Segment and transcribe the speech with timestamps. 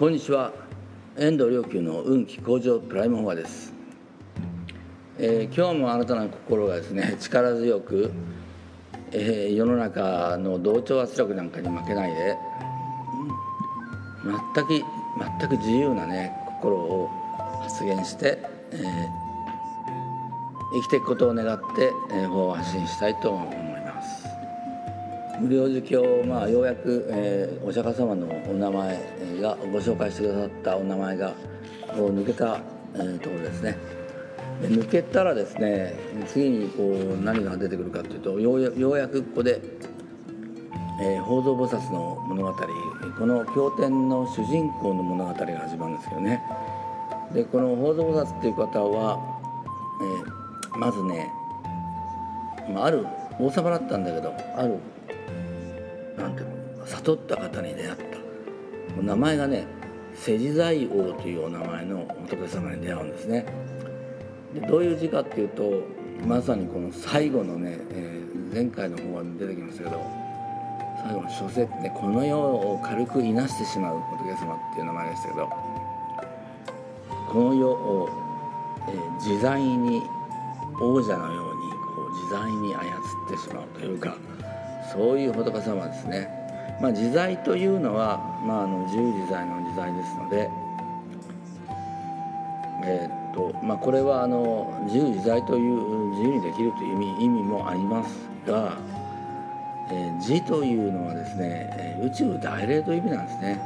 [0.00, 0.50] こんにちは。
[1.18, 3.74] 遠藤良久の運気向上プライムフォアです、
[5.18, 8.10] えー、今日もあなたの心がですね 力強く、
[9.12, 12.38] えー、世の中の同調圧力なんかに負けないで
[14.54, 14.70] 全く
[15.38, 17.10] 全く自由なね心を
[17.60, 18.38] 発言して、
[18.70, 18.80] えー、
[20.76, 23.69] 生きていくことを願って、えー、法を発信したいと思います。
[25.40, 28.98] 無料寿経、まあ、ようやく、えー、お釈迦様のお名前
[29.40, 31.32] がご紹介してくださったお名前が
[31.96, 32.60] こう抜けた、
[32.94, 33.78] えー、ところですね。
[34.60, 35.94] で抜けたらですね
[36.26, 39.62] 次にこう何が出てくるかというとようやくここで、
[41.00, 42.52] えー、宝蔵菩薩の物語
[43.18, 46.42] この経典の主人公の物語が始まるんですけどね。
[47.32, 49.18] でこの宝蔵菩薩っていう方は、
[50.02, 51.30] えー、まずね、
[52.76, 53.06] ある
[53.38, 54.78] 王様だったんだけどある
[56.16, 57.96] なんていうの悟った方に出会っ
[58.96, 59.02] た。
[59.02, 59.66] 名前がね
[60.14, 63.46] 世辞財王というお名前の仏様に出会うんですね。
[64.54, 65.82] でどういう字かっていうと
[66.26, 70.04] まさにこの最後のね、えー、前回の方は出てきましたけど
[71.02, 75.48] 最後の書説ねこの世を軽くいなしてしまう仏様っていう名前でしたけど
[77.30, 78.08] この世を、
[78.88, 80.02] えー、自在に
[80.80, 84.16] 王者のようにこう自在に操ってしまうというか
[84.92, 86.28] そういう仏様ですね、
[86.80, 90.50] まあ、自在というのは、まあ、あの自由自在の自在ですので、
[92.84, 98.76] えー、っとまあ、これはあの自由自在という自由にできるという意味意味もありますが、
[99.90, 103.60] えー、自というのはですね宇宙大霊という意味なんですね。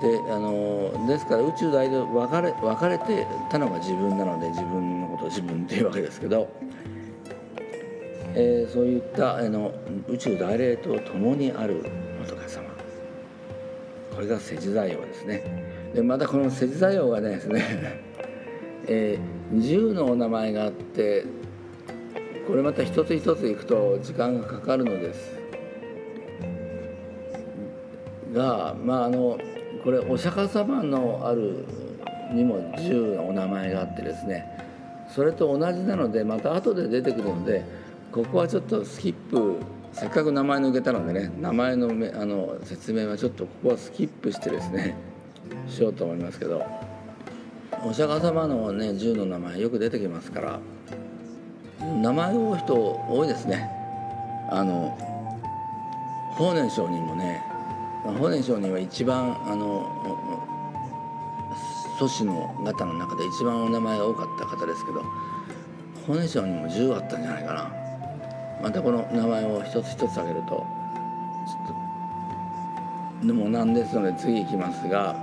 [0.00, 6.48] であのですから宇宙大霊分かれ分かれてたのが自分なので自分のことを自分っていうわけですけど。
[8.34, 9.72] えー、そういったあの
[10.08, 11.84] 宇宙大霊と共にある
[12.26, 12.64] 仏様。
[14.14, 15.90] これが世辞座用ですね。
[15.94, 17.62] でまたこの世辞座用がですね、
[18.88, 21.24] えー、10のお名前があって
[22.46, 25.42] これまた一つ一ついくと時間がかかるのです。
[28.32, 29.38] がまああの
[29.84, 31.66] これお釈迦様のある
[32.32, 34.46] にも10のお名前があってですね
[35.08, 37.64] それと同じなのでまた後で出てくるので
[38.12, 39.56] ここはちょっとスキップ
[39.92, 44.94] せっかく名前抜けたのでね名前のめあの説明はちょっとここはスキップしてですね
[45.66, 46.64] しようと思いますけど
[47.82, 50.60] お釈迦様のね銃の名前よく出てきますから
[51.80, 53.68] 名前多い人多いですね。
[54.48, 54.96] あの
[56.36, 57.42] 法然上人もね
[58.18, 59.88] 法然上人は一番あの
[61.98, 65.02] 祖師の方の中で一番お名前が多かった方ですけど
[66.06, 67.81] 法然上人も10あったんじゃないかな
[68.62, 70.62] またこの名前を一つ一つ挙げるとちょ
[71.64, 71.66] っ
[73.20, 75.16] とでもなんですので次いきますが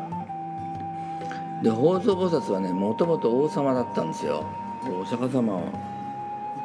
[1.63, 4.45] で宝蔵菩薩はねもともと王様だったんですよ。
[5.01, 5.63] お釈迦様を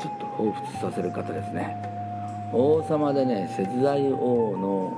[0.00, 1.76] ちょっと彷彿させる方ですね。
[2.52, 4.96] 王様でね節大王の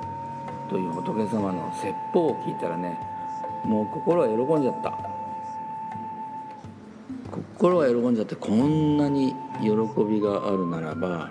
[0.68, 2.98] という仏様の説法を聞いたらね
[3.64, 4.92] もう心が喜んじゃった。
[7.54, 9.70] 心が喜んじゃってこんなに喜
[10.04, 11.30] びがあるならば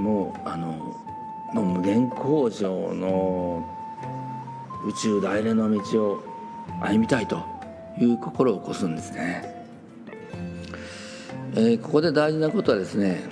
[0.00, 0.96] もうあの
[1.54, 3.64] 無限工場の
[4.86, 6.22] 宇宙大連の道を
[6.80, 7.44] 歩みたいと
[7.98, 9.66] いう心を起こすんですね、
[11.54, 13.28] えー、ここで大事なことはですね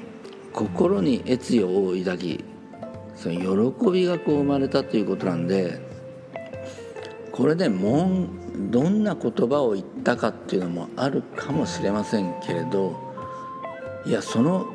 [0.52, 2.44] 心に悦意を抱き
[3.14, 5.80] その喜びがこう生まれたということなんで
[7.32, 12.94] これでもんどんな言葉を言ったかっていうのもあるかもしれませんけれど
[14.04, 14.66] いやその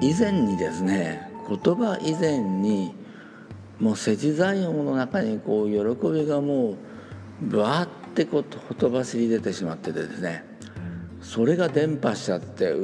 [0.00, 2.94] 以前にですね言葉以前に
[3.80, 6.76] もう世辞財音の中にこう喜びがもう
[7.42, 10.44] ぶわってこうほとばしり出てしまっててですね
[11.20, 12.74] それが伝播しちゃって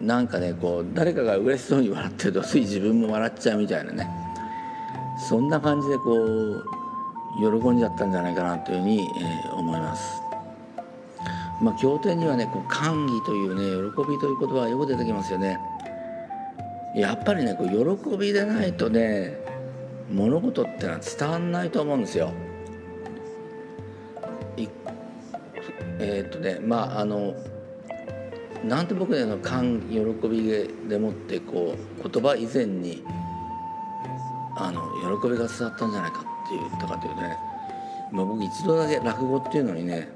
[0.00, 4.08] なんかねこう誰かが嬉しそうに笑ってるとつい自分も笑っちゃうみたいなね
[5.28, 6.64] そんな感じでこう
[7.38, 10.22] 喜んじゃったんじゃないかなというふうに、え、思います。
[11.60, 15.58] まあ、経典にはねこう歓喜というね喜びという言葉がよく出てきますよね。
[16.94, 19.36] やっぱりねこう喜びでないとね
[20.10, 22.32] 物事ってのは伝わんないと思うんですよ。
[25.98, 27.34] えー、っとねまああの
[28.64, 33.02] なんて僕ねの感喜びでもってこう言葉以前に
[34.56, 34.82] あの
[35.20, 37.38] 喜びが伝わったんじゃないかって言ったかというとね、
[38.12, 40.08] まあ、僕一度だけ落語っていうのにね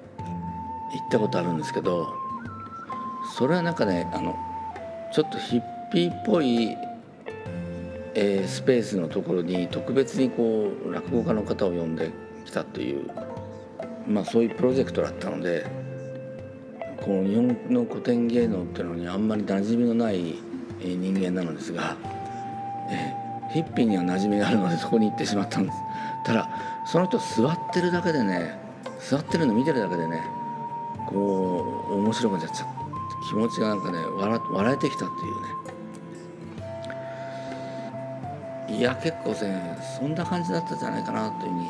[0.93, 2.15] 行ったことあるんですけど
[3.37, 4.37] それはなんかねあの
[5.13, 6.77] ちょっとヒッピーっぽい、
[8.15, 12.11] えー、スペースのところに特別にこう落語家の方を呼んで
[12.45, 13.11] きたという、
[14.07, 15.67] まあ、そういうプロジェクトだったので
[17.01, 20.35] この日本の古典芸能っていうのにあんまり馴染みのない
[20.81, 21.97] 人間なのですが、
[22.91, 25.79] えー、ヒッピーには馴染みがあるのでそこに行ってしまったんです。
[26.25, 26.51] ただ
[26.87, 28.59] その人座ってるだけでね
[29.01, 30.23] 座ってるの見てるだけでね
[31.09, 32.79] こう面白くなっちゃって
[33.29, 35.58] 気持ちがなんかね笑笑えてきたっていうね。
[38.69, 41.69] いや結構ねそんな感じだったんじゃないかなというふうに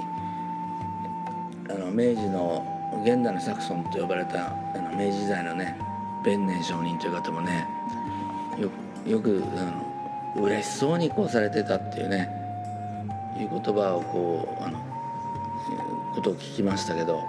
[1.71, 2.67] あの明治の
[3.05, 5.79] 現代のサクソンと呼ばれたあの明治時代のね
[6.25, 7.67] 弁年上人という方もね
[8.59, 8.71] よ
[9.06, 9.65] よくあ
[10.37, 12.29] の嬉しそうにこうされてたっていうね
[13.39, 14.79] いう言葉をこうあの
[16.15, 17.23] ことを聞きましたけど、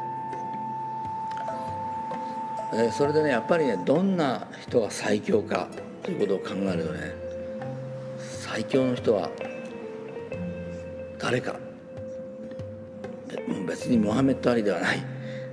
[2.73, 5.67] えそれでねやっぱりねどんな人が最強か
[6.01, 6.99] ということを考えるとね
[8.17, 9.29] 最強の人は
[11.19, 11.55] 誰か
[13.67, 15.05] 別にモハメッド・アリではない。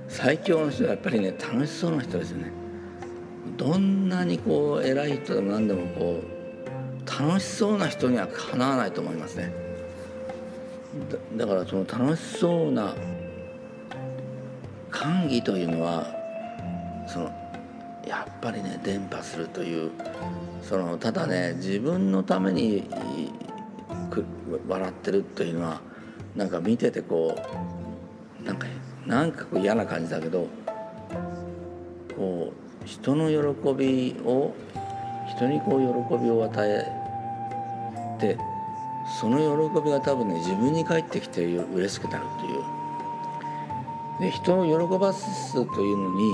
[0.07, 2.51] 最強の人はやっぱりね楽しそうな人ですよね。
[3.57, 9.51] どんなにこう偉い人でも何でもこう楽しそうな人にはかなわないと思いますね。
[11.35, 12.95] だからその楽しそうな
[14.89, 16.07] 歓喜というのは
[17.07, 17.25] その
[18.07, 19.91] やっぱりね伝播するという
[20.63, 22.89] そのただね自分のために
[24.67, 25.81] 笑ってるというのは
[26.35, 27.35] なんか見ててこ
[28.41, 28.67] うなんか
[29.05, 30.47] なんかこう嫌な感じだけど
[32.15, 32.53] こ
[32.83, 34.53] う人の喜びを
[35.29, 38.37] 人にこう喜びを与えて
[39.19, 39.37] その
[39.71, 42.77] 喜びが多分ね自分に返ってきて嬉しくなるという。
[44.19, 46.31] で人を喜ばすというのに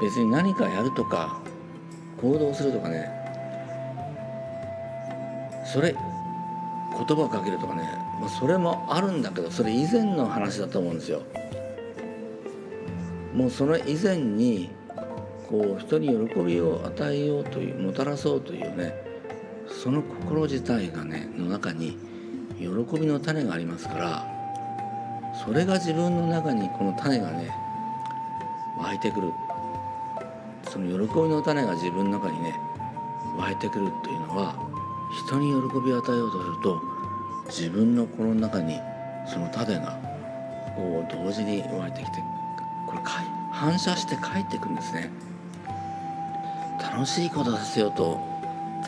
[0.00, 1.40] 別に何かやるとか
[2.20, 3.10] 行動するとかね
[5.64, 5.94] それ
[6.92, 7.82] 言葉をかけるとかね、
[8.20, 11.22] まあ、それもあるんだけどそれ以前の話だと思うんですよ。
[13.34, 14.70] もうその以前に
[15.48, 18.94] こう人に喜びを与えようというもたらそうというね
[19.68, 21.96] その心自体がねの中に
[22.58, 22.66] 喜
[22.98, 24.38] びの種がありますから
[25.44, 27.50] それが自分の中にこの種がね
[28.80, 29.32] 湧いてくる
[30.70, 32.54] その喜びの種が自分の中にね
[33.38, 34.67] 湧いてくるというのは
[35.10, 36.82] 人に喜びを与えようとすると
[37.46, 38.78] 自分の心の中に
[39.26, 39.98] その種が
[40.76, 42.22] こう同時に湧いてきて
[42.86, 43.00] これ
[43.52, 45.10] 反射して帰ってくるんですね。
[46.80, 48.20] 楽しいことさせようと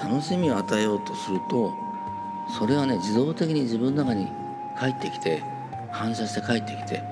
[0.00, 1.74] 楽しみを与えようとすると
[2.58, 4.28] それはね自動的に自分の中に
[4.78, 5.42] 帰ってきて
[5.90, 7.02] 反射して帰ってきて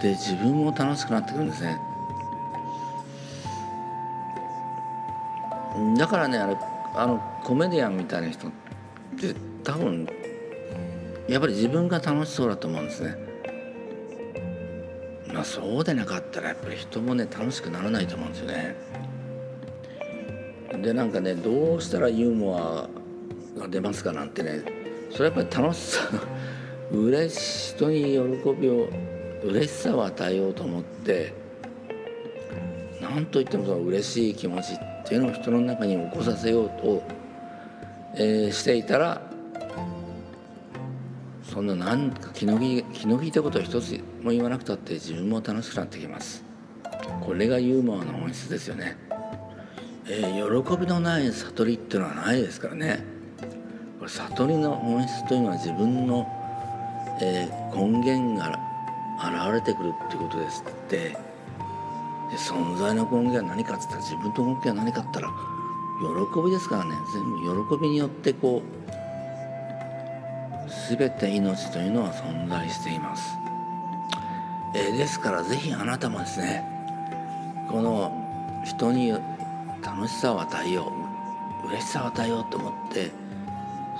[0.00, 1.78] で自分も楽しくなってくるんですね。
[5.96, 6.56] だからねあれ
[6.94, 8.50] あのコメディアンみたいな人っ
[9.18, 9.34] て
[9.64, 10.06] 多分
[11.28, 13.16] やっぱり自分が楽しそうだと思うんですね。
[15.32, 18.76] まあそうでなかったらやっぱり人もね楽しくならないと思うんですよね。
[20.82, 24.62] でなんかねどうしたらユーモアが出ますかなんてね
[25.10, 26.00] それはやっぱり楽しさ
[26.90, 28.88] 嬉し人に喜びを
[29.44, 31.32] 嬉しさを与えようと思って
[33.00, 37.02] 何といってもその嬉しい気持ちっていうのを人の中に起こさせようと、
[38.14, 39.22] えー、していたら
[41.42, 46.44] そんな何か気の利気の利いたことを一つも言わなくたって自分も楽しくなってきます。
[47.20, 48.96] これがユーモアの本質ですよね、
[50.06, 53.04] えー、喜びのない悟りっていうのはないですからね。
[53.98, 56.26] これ悟りの本質というのは自分の、
[57.20, 58.58] えー、根源が
[59.18, 61.16] 現れてくるっていうことですって。
[62.32, 65.28] で存在の根源は何かっつったら自分の根源は何かったら
[66.02, 66.94] 喜びですからね。
[67.12, 68.82] 全部喜びによってこう
[70.96, 73.36] 全て命というのは存在しています、
[74.74, 76.64] えー、ですから是非あなたもですね
[77.70, 78.12] この
[78.64, 79.12] 人に
[79.82, 80.92] 楽しさを与えよ
[81.64, 83.10] う嬉しさを与えようと思って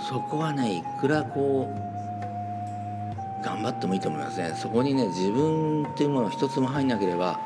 [0.09, 4.54] そこはねいくらこう頑張ってもいいと思いますね。
[4.56, 7.40] そこにね自分っていうものが一つも入んなければ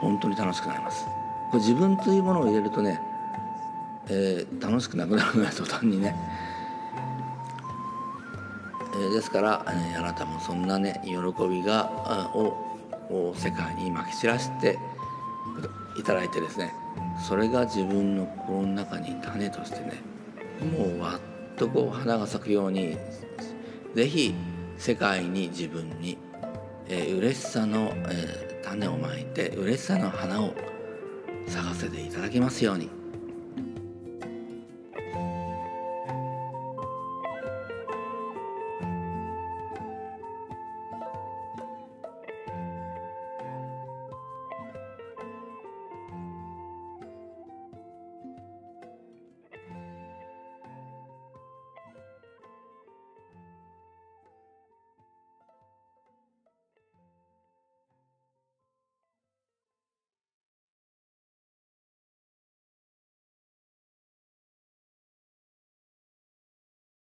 [0.00, 1.06] 本当に楽しくなります。
[1.50, 3.00] これ自分というものを入れるとね、
[4.10, 6.14] えー、楽しくなくなるのは途端にね、
[8.94, 11.12] えー、ですから、えー、あなたもそんなね喜
[11.48, 11.90] びが
[12.34, 14.78] を世界にまき散らして
[15.98, 16.72] いただいてですね
[17.26, 20.02] それが自分の心の中に種としてね
[20.76, 22.96] もうわっとこう花が咲くように
[23.94, 24.34] 是非
[24.76, 26.18] 世界に自分に、
[26.88, 30.52] えー、嬉しさの、えー種をまいて嬉しさの花を
[31.46, 32.97] 咲かせていただきますように。